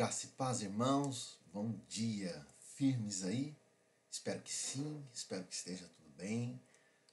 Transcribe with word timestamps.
Graça 0.00 0.24
e 0.24 0.28
paz, 0.30 0.62
irmãos. 0.62 1.38
Bom 1.52 1.78
dia. 1.86 2.46
Firmes 2.74 3.22
aí? 3.22 3.54
Espero 4.10 4.40
que 4.40 4.50
sim, 4.50 5.06
espero 5.12 5.44
que 5.44 5.54
esteja 5.54 5.86
tudo 5.88 6.08
bem. 6.16 6.58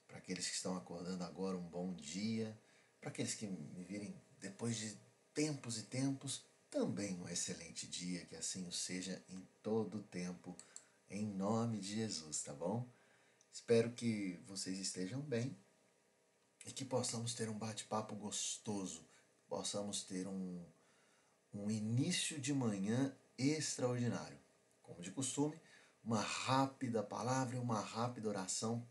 Para 0.07 0.19
aqueles 0.19 0.47
que 0.47 0.55
estão 0.55 0.77
acordando 0.77 1.21
agora, 1.25 1.57
um 1.57 1.67
bom 1.67 1.93
dia. 1.95 2.57
Para 3.01 3.09
aqueles 3.09 3.35
que 3.35 3.45
me 3.45 3.83
virem 3.83 4.15
depois 4.39 4.77
de 4.77 4.97
tempos 5.33 5.77
e 5.77 5.83
tempos, 5.83 6.45
também 6.71 7.13
um 7.15 7.27
excelente 7.27 7.85
dia, 7.87 8.25
que 8.25 8.37
assim 8.37 8.65
o 8.65 8.71
seja 8.71 9.21
em 9.27 9.45
todo 9.61 9.97
o 9.97 10.03
tempo, 10.03 10.55
em 11.09 11.25
nome 11.25 11.81
de 11.81 11.93
Jesus, 11.93 12.41
tá 12.41 12.53
bom? 12.53 12.87
Espero 13.51 13.91
que 13.91 14.39
vocês 14.47 14.79
estejam 14.79 15.19
bem 15.19 15.57
e 16.65 16.71
que 16.71 16.85
possamos 16.85 17.33
ter 17.33 17.49
um 17.49 17.57
bate-papo 17.57 18.15
gostoso, 18.15 19.05
possamos 19.49 20.03
ter 20.03 20.25
um 20.25 20.65
um 21.59 21.71
início 21.71 22.39
de 22.39 22.53
manhã 22.53 23.15
extraordinário. 23.37 24.37
Como 24.81 25.01
de 25.01 25.11
costume, 25.11 25.59
uma 26.03 26.21
rápida 26.21 27.03
palavra 27.03 27.55
e 27.55 27.59
uma 27.59 27.79
rápida 27.79 28.29
oração 28.29 28.87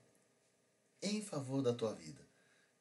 em 1.02 1.22
favor 1.22 1.62
da 1.62 1.72
tua 1.72 1.94
vida. 1.94 2.20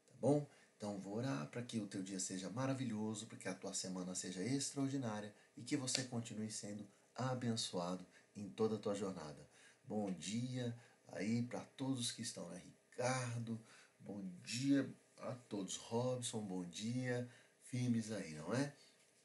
Tá 0.08 0.13
bom? 0.20 0.45
Então 0.75 0.99
vou 0.99 1.16
orar 1.16 1.48
para 1.48 1.63
que 1.63 1.80
o 1.80 1.88
teu 1.88 2.03
dia 2.03 2.20
seja 2.20 2.49
maravilhoso, 2.49 3.27
para 3.27 3.38
que 3.38 3.48
a 3.48 3.55
tua 3.55 3.73
semana 3.73 4.13
seja 4.13 4.44
extraordinária 4.44 5.34
e 5.55 5.63
que 5.63 5.77
você 5.77 6.03
continue 6.03 6.52
sendo 6.52 6.88
abençoado 7.16 8.05
em 8.36 8.49
toda 8.49 8.75
a 8.75 8.80
tua 8.80 8.94
jornada. 8.94 9.49
Bom 9.83 10.11
dia 10.11 10.77
aí 11.08 11.44
para 11.44 11.61
todos 11.61 12.11
que 12.11 12.22
estão, 12.22 12.49
né? 12.49 12.61
Ricardo, 12.89 13.59
bom 13.99 14.22
dia 14.44 14.94
a 15.17 15.33
todos. 15.33 15.77
Robson, 15.77 16.41
bom 16.41 16.66
dia. 16.66 17.30
Firmes 17.61 18.11
aí, 18.11 18.33
não 18.33 18.53
é? 18.53 18.75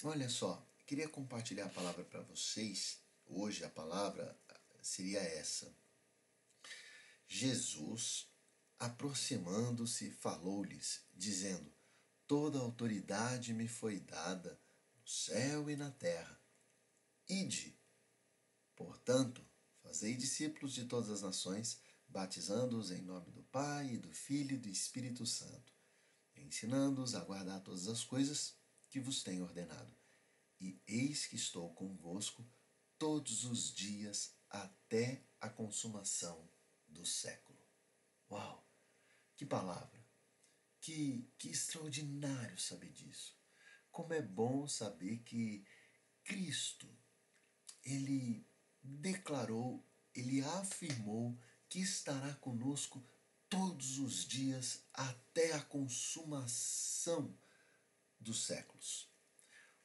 Olha 0.03 0.31
só, 0.31 0.67
queria 0.87 1.09
compartilhar 1.09 1.67
a 1.67 1.71
palavra 1.71 2.03
para 2.05 2.23
vocês. 2.23 2.99
Hoje 3.27 3.65
a 3.65 3.69
palavra 3.69 4.35
seria 4.81 5.21
essa. 5.21 5.71
Jesus, 7.29 8.27
aproximando-se, 8.79 10.11
falou-lhes, 10.11 11.03
dizendo: 11.15 11.71
Toda 12.27 12.59
autoridade 12.59 13.53
me 13.53 13.69
foi 13.69 14.01
dada 14.01 14.59
no 14.99 15.07
céu 15.07 15.69
e 15.69 15.77
na 15.77 15.91
terra. 15.91 16.41
Ide, 17.29 17.79
portanto, 18.75 19.45
fazei 19.83 20.15
discípulos 20.17 20.73
de 20.73 20.87
todas 20.87 21.11
as 21.11 21.21
nações, 21.21 21.79
batizando-os 22.09 22.91
em 22.91 23.03
nome 23.03 23.31
do 23.33 23.43
Pai, 23.43 23.95
e 23.95 23.99
do 23.99 24.11
Filho 24.13 24.55
e 24.55 24.59
do 24.59 24.69
Espírito 24.71 25.27
Santo, 25.27 25.75
ensinando-os 26.35 27.15
a 27.15 27.21
guardar 27.21 27.61
todas 27.61 27.87
as 27.87 28.03
coisas 28.03 28.60
que 28.91 29.01
vos 29.01 29.23
tenho 29.23 29.45
ordenado. 29.45 29.97
E 30.61 30.83
eis 30.87 31.27
que 31.27 31.37
estou 31.37 31.73
convosco 31.73 32.47
todos 32.99 33.45
os 33.45 33.73
dias 33.73 34.35
até 34.51 35.25
a 35.41 35.49
consumação 35.49 36.47
do 36.87 37.07
século. 37.07 37.59
Uau! 38.31 38.69
Que 39.37 39.47
palavra! 39.47 40.05
Que, 40.81 41.27
que 41.39 41.49
extraordinário 41.49 42.59
saber 42.59 42.93
disso! 42.93 43.39
Como 43.91 44.13
é 44.13 44.21
bom 44.21 44.69
saber 44.69 45.23
que 45.23 45.65
Cristo, 46.25 46.89
ele 47.83 48.47
declarou, 48.83 49.87
ele 50.15 50.43
afirmou 50.43 51.39
que 51.69 51.81
estará 51.81 52.35
conosco 52.35 53.03
todos 53.49 53.99
os 53.99 54.27
dias 54.27 54.85
até 54.93 55.53
a 55.53 55.63
consumação 55.63 57.37
dos 58.21 58.45
séculos. 58.45 59.09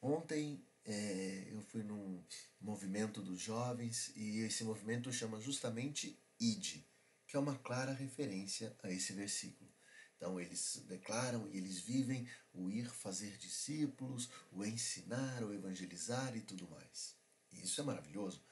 Ontem 0.02 0.64
é, 0.84 1.48
eu 1.52 1.62
fui 1.62 1.84
num 1.84 2.24
movimento 2.62 3.22
dos 3.22 3.40
jovens 3.40 4.12
e 4.16 4.40
esse 4.42 4.64
movimento 4.64 5.12
chama 5.12 5.40
justamente 5.42 6.20
ID, 6.40 6.84
que 7.28 7.36
é 7.36 7.40
uma 7.40 7.58
clara 7.58 7.94
referência 7.94 8.76
a 8.84 8.92
esse 8.92 9.14
versículo. 9.14 9.74
Então 10.16 10.40
eles 10.40 10.84
declaram 10.88 11.50
e 11.52 11.58
eles 11.58 11.80
vivem 11.80 12.28
o 12.54 12.70
ir 12.70 12.90
fazer 12.90 13.38
discípulos, 13.38 14.30
o 14.52 14.64
ensinar, 14.64 15.44
o 15.44 15.54
evangelizar 15.54 16.36
e 16.36 16.42
tudo 16.42 16.68
mais. 16.70 17.16
E 17.52 17.64
isso 17.64 17.82
é 17.82 17.84
maravilhoso, 17.84 18.44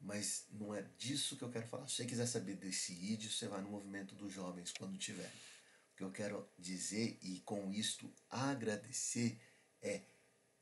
mas 0.00 0.46
não 0.50 0.74
é 0.74 0.82
disso 0.98 1.36
que 1.36 1.42
eu 1.42 1.50
quero 1.50 1.66
falar. 1.66 1.88
Se 1.88 1.96
você 1.96 2.06
quiser 2.06 2.26
saber 2.26 2.56
desse 2.56 2.92
ID, 2.92 3.30
você 3.30 3.48
vai 3.48 3.60
no 3.60 3.70
movimento 3.70 4.14
dos 4.14 4.32
jovens 4.32 4.72
quando 4.72 4.98
tiver 4.98 5.32
que 6.00 6.04
eu 6.04 6.10
quero 6.10 6.50
dizer 6.58 7.18
e 7.20 7.40
com 7.40 7.70
isto 7.70 8.10
agradecer 8.30 9.38
é: 9.82 10.02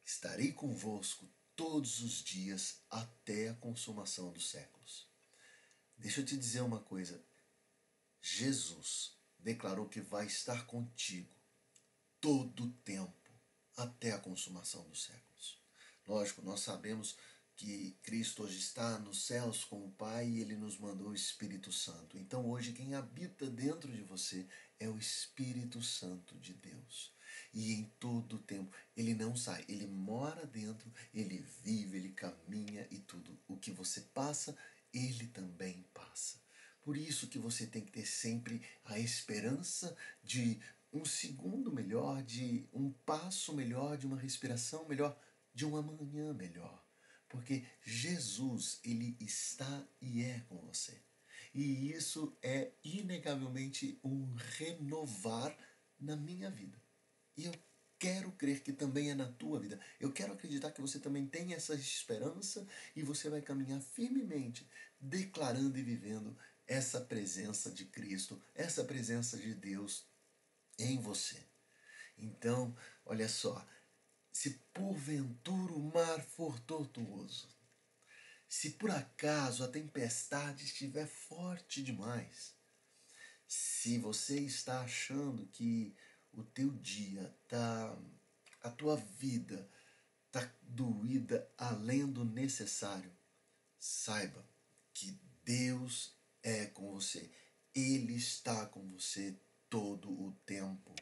estarei 0.05 0.53
convosco 0.53 1.31
todos 1.55 2.01
os 2.03 2.25
dias 2.25 2.83
até 2.91 3.51
a 3.51 3.55
consumação 3.55 4.33
dos 4.33 4.51
séculos. 4.51 5.09
Deixa 5.97 6.23
eu 6.23 6.25
te 6.25 6.37
dizer 6.37 6.63
uma 6.63 6.81
coisa. 6.81 7.25
Jesus 8.21 9.17
declarou 9.39 9.89
que 9.89 10.01
vai 10.01 10.27
estar 10.27 10.67
contigo 10.67 11.33
todo 12.21 12.65
o 12.65 12.73
tempo 12.83 13.31
até 13.77 14.11
a 14.11 14.19
consumação 14.19 14.89
dos 14.89 15.05
séculos. 15.05 15.63
Lógico, 16.05 16.43
nós 16.43 16.61
sabemos 16.61 17.17
que 17.55 17.97
Cristo 18.03 18.43
hoje 18.43 18.59
está 18.59 18.99
nos 18.99 19.25
céus 19.27 19.65
com 19.65 19.85
o 19.85 19.91
Pai 19.93 20.29
e 20.29 20.41
ele 20.41 20.57
nos 20.57 20.79
mandou 20.79 21.11
o 21.11 21.15
Espírito 21.15 21.73
Santo. 21.73 22.19
Então 22.19 22.49
hoje 22.49 22.73
quem 22.73 22.95
habita 22.95 23.49
dentro 23.49 23.93
de 23.93 24.03
você 24.03 24.49
é 24.79 24.89
o 24.89 24.99
Espírito 24.99 25.83
Santo 25.83 26.37
de 26.39 26.55
Deus. 26.55 27.13
E 27.53 27.73
em 27.73 27.85
todo 27.99 28.37
o 28.37 28.39
tempo 28.39 28.75
ele 28.97 29.15
não 29.15 29.37
sai, 29.37 29.65
ele 29.69 29.87
mora 29.87 30.47
dentro, 30.47 30.93
ele 31.15 31.45
vive, 31.63 31.99
ele 31.99 32.11
caminha 32.11 32.87
e 32.91 32.99
tudo 32.99 33.39
o 33.47 33.57
que 33.57 33.71
você 33.71 34.01
passa, 34.01 34.57
ele 34.93 35.27
também 35.29 35.85
passa. 35.93 36.41
Por 36.83 36.97
isso 36.97 37.29
que 37.29 37.39
você 37.39 37.67
tem 37.67 37.85
que 37.85 37.93
ter 37.93 38.07
sempre 38.07 38.63
a 38.85 38.99
esperança 38.99 39.97
de 40.23 40.61
um 40.93 41.05
segundo 41.05 41.71
melhor, 41.71 42.23
de 42.23 42.67
um 42.73 42.91
passo 42.91 43.53
melhor, 43.53 43.97
de 43.99 44.07
uma 44.07 44.19
respiração 44.19 44.89
melhor, 44.89 45.19
de 45.55 45.67
um 45.67 45.77
amanhã 45.77 46.33
melhor 46.33 46.83
porque 47.29 47.65
Jesus, 47.85 48.81
ele 48.83 49.17
está 49.21 49.87
e 50.01 50.23
é 50.23 50.41
com 50.49 50.57
você. 50.59 51.01
E 51.55 51.93
isso 51.93 52.37
é 52.43 52.73
inegavelmente 52.85 53.99
um 54.03 54.35
renovar 54.57 55.57
na 55.99 56.17
minha 56.17 56.51
vida. 56.51 56.81
E 57.37 57.45
eu 57.47 57.53
quero 57.99 58.31
crer 58.33 58.63
que 58.63 58.73
também 58.73 59.11
é 59.11 59.15
na 59.15 59.27
tua 59.27 59.59
vida. 59.59 59.81
Eu 59.99 60.13
quero 60.13 60.33
acreditar 60.33 60.71
que 60.71 60.81
você 60.81 60.99
também 60.99 61.27
tem 61.27 61.55
essa 61.55 61.75
esperança 61.75 62.67
e 62.95 63.03
você 63.03 63.29
vai 63.29 63.43
caminhar 63.43 63.81
firmemente, 63.81 64.69
declarando 65.01 65.77
e 65.79 65.83
vivendo 65.83 66.37
essa 66.67 67.01
presença 67.01 67.71
de 67.71 67.87
Cristo, 67.87 68.41
essa 68.55 68.85
presença 68.85 69.37
de 69.39 69.55
Deus 69.55 70.07
em 70.79 71.01
você. 71.01 71.43
Então, 72.17 72.77
olha 73.05 73.29
só, 73.29 73.67
se 74.31 74.51
porventura 74.73 75.73
o 75.73 75.93
mar 75.93 76.21
for 76.21 76.61
tortuoso, 76.61 77.49
se 78.49 78.71
por 78.71 78.91
acaso 78.91 79.63
a 79.63 79.69
tempestade 79.69 80.65
estiver 80.65 81.07
forte 81.07 81.83
demais, 81.83 82.55
se 83.47 83.99
você 83.99 84.41
está 84.41 84.81
achando 84.81 85.47
que 85.47 85.95
o 86.33 86.43
teu 86.43 86.71
dia 86.71 87.35
tá 87.49 87.99
a 88.63 88.71
tua 88.71 88.97
vida 88.97 89.69
tá 90.31 90.51
doída 90.63 91.51
além 91.57 92.07
do 92.07 92.25
necessário, 92.25 93.11
saiba 93.79 94.45
que 94.93 95.19
Deus 95.45 96.17
é 96.43 96.67
com 96.67 96.93
você. 96.93 97.31
Ele 97.75 98.15
está 98.15 98.67
com 98.67 98.87
você 98.89 99.41
todo 99.71 100.11
o 100.11 100.33
tempo. 100.45 100.95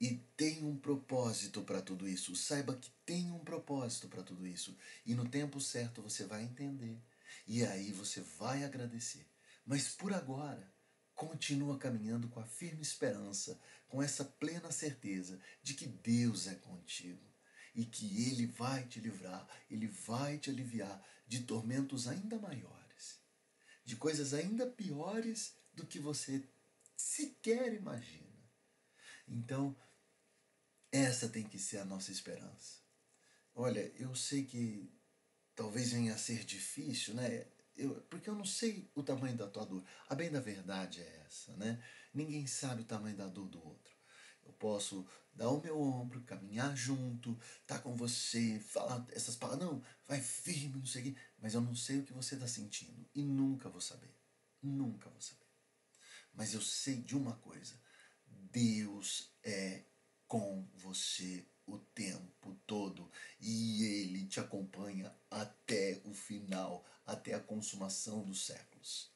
E 0.00 0.14
tem 0.36 0.64
um 0.64 0.76
propósito 0.76 1.62
para 1.62 1.82
tudo 1.82 2.08
isso. 2.08 2.36
Saiba 2.36 2.76
que 2.76 2.90
tem 3.04 3.32
um 3.32 3.40
propósito 3.40 4.08
para 4.08 4.22
tudo 4.22 4.46
isso. 4.46 4.76
E 5.04 5.14
no 5.14 5.28
tempo 5.28 5.60
certo 5.60 6.02
você 6.02 6.24
vai 6.24 6.44
entender. 6.44 7.00
E 7.46 7.64
aí 7.64 7.92
você 7.92 8.20
vai 8.38 8.64
agradecer. 8.64 9.26
Mas 9.66 9.88
por 9.88 10.12
agora, 10.12 10.72
continua 11.14 11.78
caminhando 11.78 12.28
com 12.28 12.38
a 12.38 12.46
firme 12.46 12.80
esperança, 12.80 13.60
com 13.88 14.00
essa 14.00 14.24
plena 14.24 14.70
certeza 14.70 15.40
de 15.62 15.74
que 15.74 15.86
Deus 15.86 16.46
é 16.46 16.54
contigo 16.54 17.26
e 17.74 17.84
que 17.84 18.28
Ele 18.28 18.46
vai 18.46 18.86
te 18.86 19.00
livrar, 19.00 19.46
Ele 19.68 19.88
vai 19.88 20.38
te 20.38 20.48
aliviar 20.48 21.04
de 21.26 21.42
tormentos 21.42 22.06
ainda 22.06 22.38
maiores, 22.38 23.20
de 23.84 23.96
coisas 23.96 24.32
ainda 24.32 24.66
piores 24.66 25.54
do 25.74 25.86
que 25.86 25.98
você 25.98 26.48
sequer 26.96 27.74
imagina. 27.74 28.26
Então, 29.26 29.76
essa 31.18 31.28
tem 31.28 31.42
que 31.42 31.58
ser 31.58 31.78
a 31.78 31.84
nossa 31.84 32.12
esperança. 32.12 32.78
Olha, 33.52 33.80
eu 33.96 34.14
sei 34.14 34.44
que 34.44 34.88
talvez 35.54 35.90
venha 35.90 36.14
a 36.14 36.18
ser 36.18 36.44
difícil, 36.44 37.14
né? 37.14 37.44
Eu, 37.76 38.00
porque 38.02 38.30
eu 38.30 38.36
não 38.36 38.44
sei 38.44 38.88
o 38.94 39.02
tamanho 39.02 39.36
da 39.36 39.48
tua 39.48 39.66
dor. 39.66 39.84
A 40.08 40.14
bem 40.14 40.30
da 40.30 40.40
verdade 40.40 41.00
é 41.00 41.24
essa, 41.26 41.56
né? 41.56 41.82
Ninguém 42.14 42.46
sabe 42.46 42.82
o 42.82 42.84
tamanho 42.84 43.16
da 43.16 43.26
dor 43.26 43.48
do 43.48 43.64
outro. 43.64 43.92
Eu 44.44 44.52
posso 44.52 45.04
dar 45.34 45.50
o 45.50 45.60
meu 45.60 45.80
ombro, 45.80 46.22
caminhar 46.22 46.76
junto, 46.76 47.38
tá 47.66 47.80
com 47.80 47.96
você, 47.96 48.60
falar 48.60 49.04
essas 49.10 49.34
palavras, 49.34 49.68
não, 49.68 49.82
vai 50.06 50.20
firme, 50.20 50.78
não 50.78 50.86
sei 50.86 51.02
o 51.02 51.04
quê, 51.06 51.20
mas 51.38 51.54
eu 51.54 51.60
não 51.60 51.74
sei 51.74 51.98
o 51.98 52.04
que 52.04 52.12
você 52.12 52.34
está 52.36 52.46
sentindo 52.46 53.08
e 53.12 53.22
nunca 53.22 53.68
vou 53.68 53.80
saber. 53.80 54.14
Nunca 54.62 55.10
vou 55.10 55.20
saber. 55.20 55.46
Mas 56.32 56.54
eu 56.54 56.62
sei 56.62 57.02
de 57.02 57.16
uma 57.16 57.34
coisa: 57.36 57.74
Deus 58.24 59.32
é 59.42 59.84
com 60.28 60.64
você 60.74 61.44
o 61.66 61.78
tempo 61.78 62.54
todo 62.66 63.10
e 63.40 63.82
ele 63.84 64.26
te 64.26 64.38
acompanha 64.38 65.14
até 65.30 66.00
o 66.04 66.14
final, 66.14 66.84
até 67.04 67.34
a 67.34 67.40
consumação 67.40 68.24
dos 68.24 68.46
séculos. 68.46 69.10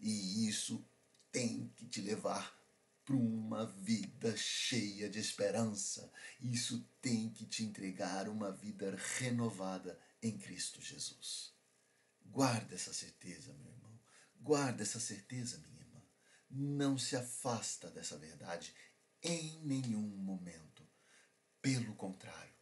E 0.00 0.48
isso 0.48 0.84
tem 1.30 1.68
que 1.76 1.86
te 1.86 2.00
levar 2.00 2.56
para 3.04 3.16
uma 3.16 3.66
vida 3.66 4.36
cheia 4.36 5.08
de 5.08 5.18
esperança. 5.18 6.10
Isso 6.40 6.84
tem 7.00 7.30
que 7.30 7.46
te 7.46 7.62
entregar 7.62 8.28
uma 8.28 8.50
vida 8.50 8.96
renovada 9.18 9.98
em 10.22 10.36
Cristo 10.36 10.82
Jesus. 10.82 11.54
Guarda 12.24 12.74
essa 12.74 12.92
certeza, 12.92 13.54
meu 13.54 13.70
irmão. 13.70 14.00
Guarda 14.40 14.82
essa 14.82 14.98
certeza, 14.98 15.58
minha 15.58 15.80
irmã. 15.80 16.02
Não 16.50 16.98
se 16.98 17.16
afasta 17.16 17.90
dessa 17.90 18.18
verdade 18.18 18.74
em 19.26 19.58
nenhum 19.64 20.00
momento. 20.00 20.86
Pelo 21.60 21.94
contrário, 21.96 22.54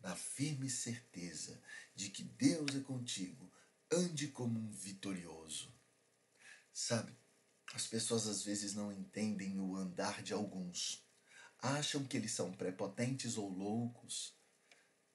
na 0.00 0.14
firme 0.14 0.70
certeza 0.70 1.60
de 1.94 2.10
que 2.10 2.22
Deus 2.22 2.76
é 2.76 2.80
contigo, 2.80 3.50
ande 3.90 4.28
como 4.28 4.58
um 4.58 4.70
vitorioso. 4.70 5.72
Sabe, 6.72 7.12
as 7.74 7.86
pessoas 7.86 8.26
às 8.26 8.44
vezes 8.44 8.74
não 8.74 8.92
entendem 8.92 9.58
o 9.58 9.76
andar 9.76 10.22
de 10.22 10.32
alguns. 10.32 11.04
Acham 11.58 12.04
que 12.04 12.16
eles 12.16 12.32
são 12.32 12.52
prepotentes 12.52 13.36
ou 13.36 13.48
loucos. 13.48 14.34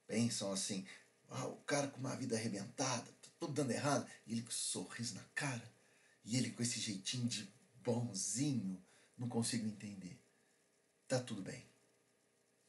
Pensam 0.06 0.52
assim: 0.52 0.86
ah, 1.30 1.48
o 1.48 1.58
cara 1.62 1.88
com 1.88 2.00
uma 2.00 2.16
vida 2.16 2.36
arrebentada, 2.36 3.12
tá 3.22 3.30
tudo 3.40 3.54
dando 3.54 3.72
errado, 3.72 4.10
e 4.26 4.34
ele 4.34 4.42
com 4.42 4.52
sorriso 4.52 5.16
na 5.16 5.24
cara, 5.36 5.74
e 6.24 6.38
ele 6.38 6.52
com 6.52 6.62
esse 6.62 6.80
jeitinho 6.80 7.28
de 7.28 7.52
bonzinho, 7.84 8.82
não 9.18 9.28
consigo 9.28 9.68
entender. 9.68 10.20
Tá 11.08 11.20
tudo 11.20 11.42
bem. 11.42 11.64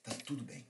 Tá 0.03 0.15
tudo 0.25 0.45
bem. 0.45 0.65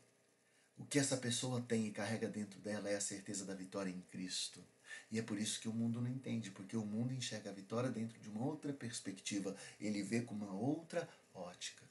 O 0.78 0.86
que 0.86 0.98
essa 0.98 1.16
pessoa 1.16 1.60
tem 1.60 1.86
e 1.86 1.90
carrega 1.90 2.28
dentro 2.28 2.58
dela 2.60 2.88
é 2.88 2.96
a 2.96 3.00
certeza 3.00 3.44
da 3.44 3.54
vitória 3.54 3.90
em 3.90 4.00
Cristo. 4.02 4.64
E 5.10 5.18
é 5.18 5.22
por 5.22 5.38
isso 5.38 5.60
que 5.60 5.68
o 5.68 5.72
mundo 5.72 6.00
não 6.00 6.08
entende, 6.08 6.50
porque 6.50 6.76
o 6.76 6.84
mundo 6.84 7.12
enxerga 7.12 7.50
a 7.50 7.52
vitória 7.52 7.90
dentro 7.90 8.18
de 8.20 8.28
uma 8.28 8.44
outra 8.44 8.72
perspectiva, 8.72 9.54
ele 9.78 10.02
vê 10.02 10.22
com 10.22 10.34
uma 10.34 10.52
outra 10.52 11.06
ótica. 11.34 11.84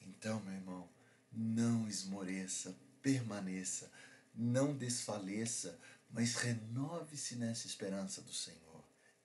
Então, 0.00 0.40
meu 0.40 0.54
irmão, 0.54 0.88
não 1.30 1.86
esmoreça, 1.88 2.74
permaneça, 3.00 3.90
não 4.34 4.76
desfaleça, 4.76 5.78
mas 6.10 6.34
renove-se 6.34 7.36
nessa 7.36 7.66
esperança 7.66 8.22
do 8.22 8.32
Senhor. 8.32 8.65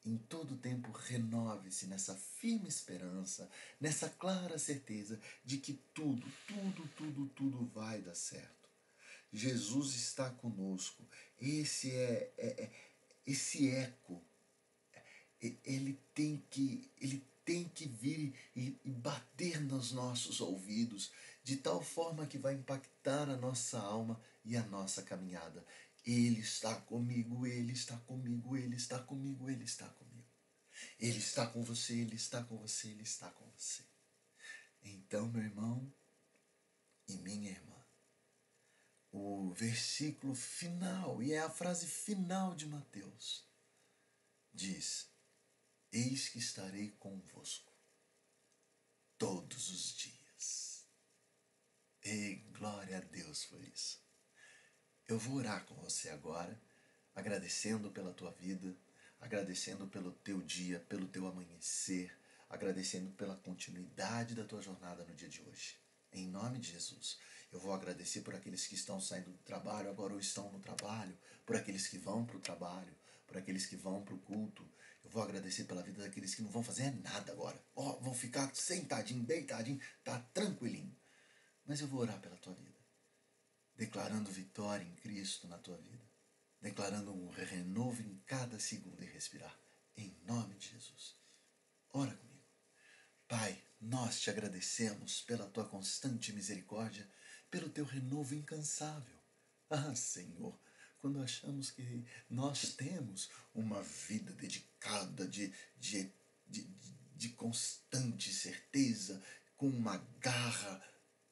Em 0.03 0.17
todo 0.17 0.57
tempo, 0.57 0.91
renove-se 0.91 1.85
nessa 1.85 2.15
firme 2.15 2.67
esperança, 2.67 3.49
nessa 3.79 4.09
clara 4.09 4.57
certeza 4.57 5.19
de 5.45 5.57
que 5.57 5.73
tudo, 5.93 6.25
tudo, 6.47 6.87
tudo, 6.97 7.25
tudo 7.27 7.65
vai 7.67 8.01
dar 8.01 8.15
certo. 8.15 8.69
Jesus 9.31 9.95
está 9.95 10.29
conosco. 10.29 11.07
Esse 11.39 11.91
é, 11.91 12.33
é, 12.37 12.63
é 12.63 12.71
esse 13.25 13.69
eco, 13.69 14.21
ele 15.39 15.99
tem 16.13 16.43
que, 16.49 16.91
ele 16.99 17.23
tem 17.45 17.67
que 17.69 17.87
vir 17.87 18.33
e, 18.55 18.79
e 18.83 18.91
bater 18.91 19.61
nos 19.61 19.91
nossos 19.91 20.41
ouvidos, 20.41 21.11
de 21.43 21.57
tal 21.57 21.81
forma 21.81 22.25
que 22.25 22.37
vai 22.37 22.53
impactar 22.53 23.29
a 23.29 23.37
nossa 23.37 23.79
alma 23.79 24.21
e 24.43 24.55
a 24.57 24.63
nossa 24.63 25.01
caminhada. 25.01 25.65
Ele 26.03 26.39
está 26.39 26.75
comigo, 26.81 27.45
Ele 27.45 27.73
está 27.73 27.97
comigo, 27.97 28.57
Ele 28.57 28.75
está 28.75 28.99
comigo, 28.99 29.49
Ele 29.49 29.63
está 29.63 29.87
comigo. 29.89 30.29
Ele 30.99 31.19
está 31.19 31.47
com 31.47 31.63
você, 31.63 31.93
Ele 31.93 32.15
está 32.15 32.43
com 32.43 32.57
você, 32.57 32.89
Ele 32.89 33.03
está 33.03 33.29
com 33.31 33.49
você. 33.51 33.85
Então, 34.83 35.27
meu 35.27 35.43
irmão 35.43 35.93
e 37.07 37.17
minha 37.17 37.51
irmã, 37.51 37.85
o 39.11 39.53
versículo 39.53 40.33
final, 40.33 41.21
e 41.21 41.33
é 41.33 41.39
a 41.39 41.49
frase 41.49 41.85
final 41.85 42.55
de 42.55 42.65
Mateus, 42.65 43.45
diz: 44.53 45.09
Eis 45.91 46.29
que 46.29 46.39
estarei 46.39 46.91
convosco 46.91 47.71
todos 49.17 49.69
os 49.69 49.95
dias. 49.95 50.87
E 52.03 52.35
glória 52.57 52.97
a 52.97 53.01
Deus 53.01 53.45
por 53.45 53.63
isso. 53.63 54.01
Eu 55.11 55.19
vou 55.19 55.39
orar 55.39 55.65
com 55.65 55.75
você 55.75 56.07
agora, 56.07 56.57
agradecendo 57.13 57.91
pela 57.91 58.13
tua 58.13 58.31
vida, 58.31 58.73
agradecendo 59.19 59.85
pelo 59.85 60.13
teu 60.13 60.39
dia, 60.39 60.79
pelo 60.87 61.05
teu 61.05 61.27
amanhecer, 61.27 62.17
agradecendo 62.49 63.11
pela 63.11 63.35
continuidade 63.35 64.33
da 64.33 64.45
tua 64.45 64.61
jornada 64.61 65.03
no 65.03 65.13
dia 65.13 65.27
de 65.27 65.41
hoje. 65.41 65.77
Em 66.13 66.29
nome 66.29 66.59
de 66.59 66.71
Jesus. 66.71 67.19
Eu 67.51 67.59
vou 67.59 67.73
agradecer 67.73 68.21
por 68.21 68.33
aqueles 68.33 68.65
que 68.65 68.75
estão 68.75 69.01
saindo 69.01 69.31
do 69.31 69.37
trabalho 69.39 69.89
agora 69.89 70.13
ou 70.13 70.19
estão 70.21 70.49
no 70.49 70.61
trabalho, 70.61 71.17
por 71.45 71.57
aqueles 71.57 71.89
que 71.89 71.97
vão 71.97 72.25
para 72.25 72.37
o 72.37 72.39
trabalho, 72.39 72.95
por 73.27 73.35
aqueles 73.35 73.65
que 73.65 73.75
vão 73.75 74.01
para 74.05 74.15
o 74.15 74.19
culto. 74.19 74.65
Eu 75.03 75.09
vou 75.09 75.21
agradecer 75.21 75.65
pela 75.65 75.83
vida 75.83 76.01
daqueles 76.01 76.33
que 76.33 76.41
não 76.41 76.49
vão 76.49 76.63
fazer 76.63 76.89
nada 77.03 77.33
agora. 77.33 77.61
Ó, 77.75 77.97
oh, 77.97 77.99
vão 77.99 78.13
ficar 78.13 78.49
sentadinho, 78.55 79.25
deitadinho, 79.25 79.81
tá 80.05 80.19
tranquilinho. 80.33 80.95
Mas 81.65 81.81
eu 81.81 81.87
vou 81.89 81.99
orar 81.99 82.17
pela 82.21 82.37
tua 82.37 82.53
vida, 82.53 82.70
declarando 83.81 84.29
vitória 84.29 84.83
em 84.83 84.93
Cristo 84.97 85.47
na 85.47 85.57
tua 85.57 85.75
vida, 85.77 86.07
declarando 86.61 87.11
um 87.11 87.31
renovo 87.31 87.99
em 88.03 88.15
cada 88.27 88.59
segundo 88.59 89.01
e 89.03 89.07
respirar. 89.07 89.57
Em 89.97 90.15
nome 90.23 90.53
de 90.53 90.69
Jesus. 90.69 91.15
Ora 91.91 92.13
comigo. 92.13 92.45
Pai, 93.27 93.59
nós 93.81 94.21
te 94.21 94.29
agradecemos 94.29 95.21
pela 95.21 95.47
tua 95.47 95.67
constante 95.67 96.31
misericórdia 96.31 97.09
pelo 97.49 97.69
teu 97.69 97.83
renovo 97.83 98.35
incansável. 98.35 99.19
Ah, 99.67 99.95
Senhor, 99.95 100.55
quando 100.99 101.19
achamos 101.19 101.71
que 101.71 102.05
nós 102.29 102.75
temos 102.75 103.31
uma 103.51 103.81
vida 103.81 104.31
dedicada 104.33 105.27
de, 105.27 105.51
de, 105.79 106.13
de, 106.47 106.69
de 107.15 107.29
constante 107.29 108.31
certeza, 108.31 109.19
com 109.57 109.67
uma 109.67 109.97
garra, 110.19 110.83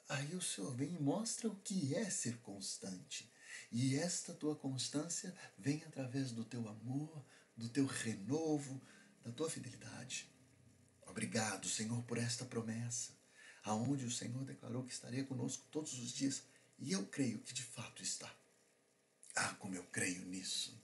aí 0.10 0.36
o 0.36 0.42
Senhor 0.42 0.76
vem 0.76 0.96
e 0.96 1.00
mostra 1.00 1.48
o 1.48 1.56
que 1.56 1.96
é 1.96 2.10
ser 2.10 2.38
constante. 2.40 3.32
E 3.72 3.96
esta 3.96 4.34
tua 4.34 4.56
constância 4.56 5.34
vem 5.58 5.84
através 5.86 6.32
do 6.32 6.44
teu 6.44 6.68
amor, 6.68 7.25
do 7.56 7.70
teu 7.70 7.86
renovo, 7.86 8.82
da 9.24 9.32
tua 9.32 9.50
fidelidade. 9.50 10.30
Obrigado, 11.04 11.70
Senhor, 11.70 12.04
por 12.04 12.18
esta 12.18 12.44
promessa 12.44 13.20
aonde 13.63 14.06
o 14.06 14.12
Senhor 14.12 14.44
declarou 14.44 14.84
que 14.84 14.94
estaria 14.94 15.24
conosco 15.25 15.66
todos 15.72 15.94
os 16.00 16.12
dias, 16.12 16.44
e 16.78 16.92
eu 16.92 17.06
creio 17.08 17.39
que 17.39 17.54
de 17.54 17.63
fato 17.63 18.01
está. 18.01 18.34
Ah, 19.36 19.54
como 19.56 19.75
eu 19.75 19.84
creio 19.86 20.25
nisso. 20.25 20.82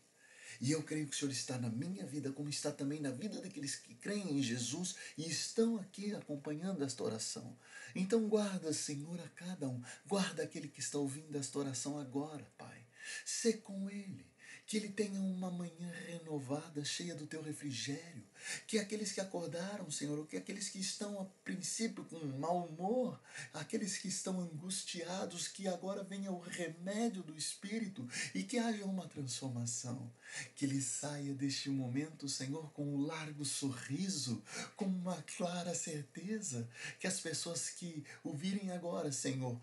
E 0.59 0.71
eu 0.71 0.83
creio 0.83 1.07
que 1.07 1.15
o 1.15 1.17
Senhor 1.17 1.31
está 1.31 1.57
na 1.57 1.69
minha 1.69 2.05
vida, 2.05 2.31
como 2.31 2.49
está 2.49 2.71
também 2.71 2.99
na 2.99 3.11
vida 3.11 3.41
daqueles 3.41 3.75
que 3.75 3.95
creem 3.95 4.37
em 4.37 4.41
Jesus 4.41 4.95
e 5.17 5.29
estão 5.29 5.77
aqui 5.77 6.13
acompanhando 6.13 6.83
esta 6.83 7.03
oração. 7.03 7.57
Então, 7.95 8.27
guarda, 8.27 8.73
Senhor, 8.73 9.19
a 9.19 9.29
cada 9.29 9.67
um. 9.67 9.81
Guarda 10.05 10.43
aquele 10.43 10.67
que 10.67 10.79
está 10.79 10.97
ouvindo 10.97 11.37
esta 11.37 11.59
oração 11.59 11.99
agora, 11.99 12.45
Pai. 12.57 12.85
Sê 13.23 13.53
com 13.53 13.89
ele 13.89 14.25
que 14.65 14.77
ele 14.77 14.89
tenha 14.89 15.19
uma 15.19 15.51
manhã 15.51 15.91
renovada, 16.07 16.83
cheia 16.83 17.13
do 17.13 17.27
teu 17.27 17.41
refrigério, 17.41 18.23
que 18.65 18.79
aqueles 18.79 19.11
que 19.11 19.21
acordaram, 19.21 19.91
Senhor, 19.91 20.25
que 20.27 20.37
aqueles 20.37 20.69
que 20.69 20.79
estão 20.79 21.21
a 21.21 21.25
princípio 21.43 22.03
com 22.05 22.17
mau 22.39 22.65
humor, 22.65 23.21
aqueles 23.53 23.97
que 23.97 24.07
estão 24.07 24.39
angustiados, 24.39 25.47
que 25.47 25.67
agora 25.67 26.03
venha 26.03 26.31
o 26.31 26.39
remédio 26.39 27.21
do 27.21 27.37
Espírito 27.37 28.07
e 28.33 28.41
que 28.41 28.57
haja 28.57 28.85
uma 28.85 29.07
transformação, 29.07 30.11
que 30.55 30.65
ele 30.65 30.81
saia 30.81 31.33
deste 31.35 31.69
momento, 31.69 32.27
Senhor, 32.27 32.71
com 32.71 32.83
um 32.83 33.05
largo 33.05 33.45
sorriso, 33.45 34.43
com 34.75 34.85
uma 34.85 35.21
clara 35.37 35.75
certeza, 35.75 36.67
que 36.99 37.05
as 37.05 37.19
pessoas 37.19 37.69
que 37.69 38.03
o 38.23 38.33
virem 38.33 38.71
agora, 38.71 39.11
Senhor, 39.11 39.59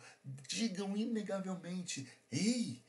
digam 0.48 0.96
inegavelmente: 0.96 2.06
Ei! 2.30 2.80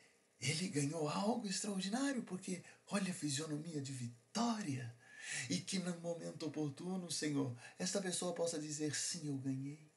Ele 0.44 0.68
ganhou 0.68 1.08
algo 1.08 1.48
extraordinário, 1.48 2.22
porque 2.24 2.62
olha 2.88 3.12
a 3.12 3.16
fisionomia 3.16 3.82
de 3.82 3.94
vitória. 3.94 4.94
E 5.50 5.58
que 5.58 5.80
no 5.80 5.98
momento 6.02 6.46
oportuno, 6.46 7.10
Senhor, 7.10 7.56
esta 7.80 8.02
pessoa 8.02 8.34
possa 8.34 8.60
dizer: 8.60 8.94
sim, 8.94 9.28
eu 9.28 9.38
ganhei. 9.38 9.90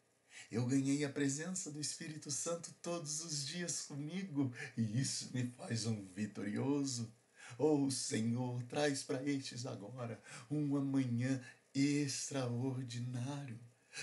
Eu 0.50 0.64
ganhei 0.66 1.04
a 1.04 1.10
presença 1.10 1.70
do 1.70 1.80
Espírito 1.80 2.30
Santo 2.30 2.72
todos 2.80 3.24
os 3.24 3.44
dias 3.44 3.82
comigo, 3.82 4.52
e 4.76 5.00
isso 5.00 5.30
me 5.34 5.50
faz 5.56 5.86
um 5.86 6.06
vitorioso. 6.14 7.12
Oh 7.58 7.90
Senhor, 7.90 8.62
traz 8.64 9.02
para 9.02 9.22
estes 9.24 9.66
agora 9.66 10.22
um 10.50 10.76
amanhã 10.76 11.42
extraordinário. 11.74 13.58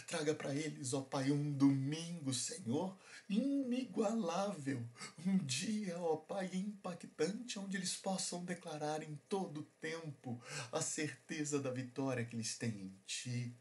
Traga 0.08 0.34
para 0.34 0.56
eles, 0.56 0.94
ó 0.94 1.02
Pai, 1.02 1.32
um 1.32 1.52
domingo, 1.52 2.34
Senhor, 2.34 2.98
inigualável. 3.30 4.84
Um 5.26 5.38
dia, 5.38 6.00
ó 6.00 6.18
Pai, 6.18 6.50
impactante, 6.54 7.60
onde 7.60 7.78
eles 7.78 7.96
possam 7.96 8.44
declarar 8.44 9.04
em 9.04 9.16
todo 9.30 9.64
tempo 9.80 10.42
a 10.72 10.82
certeza 10.82 11.60
da 11.60 11.72
vitória 11.72 12.26
que 12.26 12.36
eles 12.36 12.58
têm 12.58 12.72
em 12.72 13.00
Ti. 13.06 13.56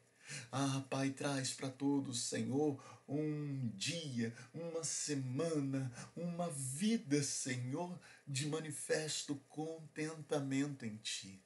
Ah, 0.50 0.84
Pai, 0.88 1.10
traz 1.10 1.52
para 1.52 1.68
todos, 1.68 2.28
Senhor, 2.28 2.82
um 3.06 3.68
dia, 3.74 4.34
uma 4.54 4.82
semana, 4.84 5.92
uma 6.16 6.48
vida, 6.50 7.22
Senhor, 7.22 8.00
de 8.26 8.46
manifesto 8.48 9.36
contentamento 9.48 10.86
em 10.86 10.96
Ti. 10.96 11.44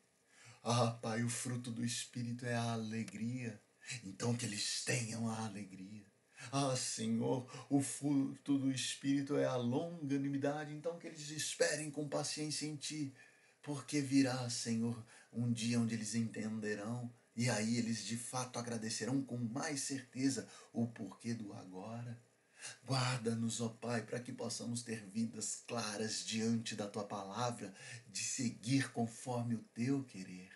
Ah, 0.62 0.90
Pai, 0.90 1.22
o 1.22 1.28
fruto 1.28 1.70
do 1.70 1.84
Espírito 1.84 2.46
é 2.46 2.54
a 2.54 2.72
alegria. 2.72 3.60
Então 4.04 4.36
que 4.36 4.46
eles 4.46 4.84
tenham 4.84 5.28
a 5.28 5.46
alegria. 5.46 6.04
Ah, 6.52 6.76
Senhor, 6.76 7.46
o 7.68 7.80
fruto 7.80 8.58
do 8.58 8.70
Espírito 8.70 9.36
é 9.36 9.44
a 9.44 9.56
longanimidade, 9.56 10.72
então 10.72 10.98
que 10.98 11.06
eles 11.06 11.30
esperem 11.30 11.90
com 11.90 12.08
paciência 12.08 12.66
em 12.66 12.76
Ti, 12.76 13.12
porque 13.62 14.00
virá, 14.00 14.48
Senhor, 14.48 15.04
um 15.32 15.52
dia 15.52 15.80
onde 15.80 15.94
eles 15.94 16.14
entenderão 16.14 17.12
e 17.36 17.50
aí 17.50 17.76
eles 17.76 18.04
de 18.04 18.16
fato 18.16 18.58
agradecerão 18.58 19.22
com 19.22 19.36
mais 19.36 19.80
certeza 19.80 20.48
o 20.72 20.86
porquê 20.86 21.34
do 21.34 21.52
agora. 21.52 22.18
Guarda-nos, 22.84 23.60
ó 23.60 23.68
Pai, 23.68 24.02
para 24.02 24.18
que 24.18 24.32
possamos 24.32 24.82
ter 24.82 25.04
vidas 25.06 25.62
claras 25.66 26.24
diante 26.24 26.74
da 26.74 26.88
Tua 26.88 27.04
palavra, 27.04 27.74
de 28.08 28.20
seguir 28.20 28.90
conforme 28.90 29.54
o 29.54 29.64
Teu 29.74 30.02
querer. 30.04 30.50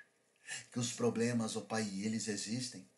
Que 0.72 0.80
os 0.80 0.92
problemas, 0.92 1.54
ó 1.54 1.60
Pai, 1.60 1.86
eles 2.00 2.26
existem, 2.28 2.88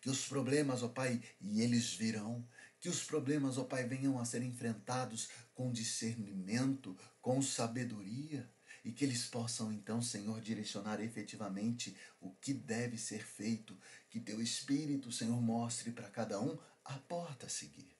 que 0.00 0.10
os 0.10 0.26
problemas, 0.26 0.82
ó 0.82 0.88
Pai, 0.88 1.22
e 1.40 1.60
eles 1.60 1.92
virão. 1.94 2.46
Que 2.80 2.88
os 2.88 3.02
problemas, 3.02 3.58
ó 3.58 3.64
Pai, 3.64 3.86
venham 3.86 4.18
a 4.18 4.24
ser 4.24 4.42
enfrentados 4.42 5.28
com 5.54 5.72
discernimento, 5.72 6.96
com 7.20 7.42
sabedoria. 7.42 8.48
E 8.84 8.92
que 8.92 9.04
eles 9.04 9.26
possam, 9.26 9.72
então, 9.72 10.00
Senhor, 10.00 10.40
direcionar 10.40 11.00
efetivamente 11.00 11.96
o 12.20 12.30
que 12.30 12.54
deve 12.54 12.96
ser 12.96 13.24
feito. 13.24 13.76
Que 14.08 14.20
teu 14.20 14.40
Espírito, 14.40 15.12
Senhor, 15.12 15.40
mostre 15.40 15.90
para 15.90 16.08
cada 16.08 16.40
um 16.40 16.56
a 16.84 16.94
porta 16.94 17.46
a 17.46 17.50
seguir. 17.50 17.98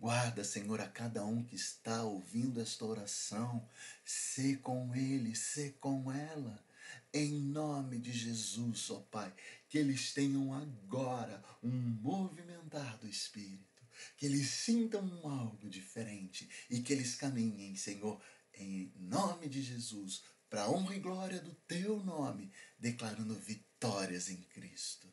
Guarda, 0.00 0.42
Senhor, 0.42 0.80
a 0.80 0.88
cada 0.88 1.26
um 1.26 1.44
que 1.44 1.54
está 1.54 2.02
ouvindo 2.04 2.58
esta 2.58 2.86
oração. 2.86 3.68
Sê 4.02 4.56
com 4.56 4.94
ele, 4.94 5.36
sê 5.36 5.72
com 5.78 6.10
ela. 6.10 6.64
Em 7.12 7.32
nome 7.32 7.98
de 7.98 8.10
Jesus, 8.10 8.90
ó 8.90 9.00
Pai, 9.00 9.30
que 9.70 9.78
eles 9.78 10.12
tenham 10.12 10.52
agora 10.52 11.42
um 11.62 11.70
movimentar 11.70 12.98
do 12.98 13.08
Espírito, 13.08 13.86
que 14.16 14.26
eles 14.26 14.48
sintam 14.48 15.08
algo 15.22 15.70
diferente 15.70 16.50
e 16.68 16.80
que 16.80 16.92
eles 16.92 17.14
caminhem, 17.14 17.76
Senhor, 17.76 18.20
em 18.52 18.92
nome 18.96 19.48
de 19.48 19.62
Jesus, 19.62 20.24
para 20.50 20.64
a 20.64 20.70
honra 20.70 20.96
e 20.96 20.98
glória 20.98 21.40
do 21.40 21.54
Teu 21.68 22.02
nome, 22.02 22.52
declarando 22.80 23.32
vitórias 23.36 24.28
em 24.28 24.42
Cristo. 24.42 25.08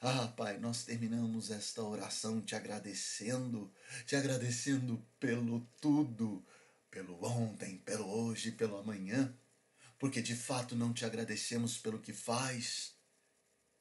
Ah, 0.00 0.26
Pai, 0.36 0.58
nós 0.58 0.84
terminamos 0.84 1.52
esta 1.52 1.80
oração 1.80 2.42
te 2.42 2.56
agradecendo, 2.56 3.72
te 4.04 4.16
agradecendo 4.16 5.00
pelo 5.20 5.60
tudo, 5.80 6.44
pelo 6.90 7.24
ontem, 7.24 7.78
pelo 7.78 8.04
hoje, 8.04 8.50
pelo 8.50 8.78
amanhã, 8.78 9.32
porque 9.96 10.20
de 10.20 10.34
fato 10.34 10.74
não 10.74 10.92
te 10.92 11.04
agradecemos 11.04 11.78
pelo 11.78 12.00
que 12.00 12.12
faz, 12.12 12.95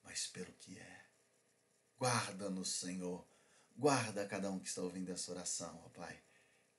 mas 0.06 0.28
pelo 0.28 0.54
que 0.54 0.80
é. 0.80 1.06
Guarda-nos, 1.98 2.70
Senhor. 2.70 3.28
Guarda 3.76 4.26
cada 4.26 4.50
um 4.50 4.60
que 4.60 4.70
está 4.70 4.82
ouvindo 4.82 5.12
essa 5.12 5.32
oração, 5.32 5.82
ó 5.86 5.90
Pai. 5.90 6.24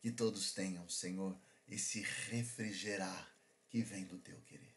Que 0.00 0.10
todos 0.10 0.52
tenham, 0.52 0.88
Senhor, 0.88 1.38
esse 1.68 2.00
refrigerar 2.00 3.36
que 3.68 3.82
vem 3.82 4.04
do 4.06 4.18
teu 4.18 4.40
querer. 4.42 4.74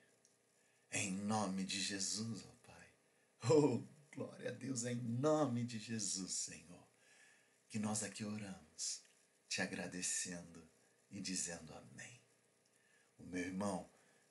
Em 0.92 1.12
nome 1.12 1.64
de 1.64 1.80
Jesus, 1.80 2.44
ó 2.46 2.52
Pai. 2.68 2.94
Oh, 3.50 3.84
glória 4.12 4.50
a 4.50 4.54
Deus, 4.54 4.84
em 4.84 4.96
nome 4.96 5.64
de 5.64 5.80
Jesus, 5.80 6.34
Senhor. 6.34 6.88
Que 7.70 7.80
nós 7.80 8.04
aqui 8.04 8.26
oramos, 8.26 9.04
te 9.48 9.62
agradecendo 9.62 10.68
e 11.10 11.22
dizendo 11.22 11.74
amém. 11.74 12.20
O 13.18 13.26
meu 13.26 13.46
irmão, 13.46 13.90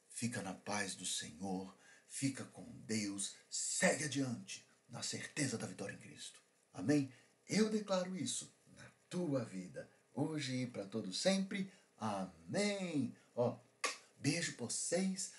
fica 0.08 0.42
na 0.42 0.52
paz 0.52 0.94
do 0.94 1.06
Senhor 1.06 1.78
fica 2.08 2.44
com 2.44 2.64
Deus, 2.86 3.34
segue 3.50 4.04
adiante, 4.04 4.66
na 4.88 5.02
certeza 5.02 5.58
da 5.58 5.66
vitória 5.66 5.94
em 5.94 5.98
Cristo. 5.98 6.40
Amém? 6.72 7.12
Eu 7.48 7.70
declaro 7.70 8.16
isso 8.16 8.52
na 8.76 8.90
tua 9.08 9.44
vida, 9.44 9.88
hoje 10.12 10.62
e 10.62 10.66
para 10.66 10.86
todos 10.86 11.20
sempre. 11.20 11.70
Amém. 11.96 13.14
Ó, 13.34 13.58
beijo 14.18 14.54
por 14.56 14.70
vocês. 14.70 15.32